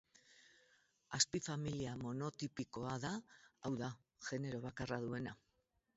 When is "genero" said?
4.31-4.67